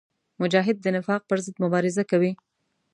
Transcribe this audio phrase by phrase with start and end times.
[0.41, 2.31] مجاهد د نفاق پر ضد مبارزه کوي.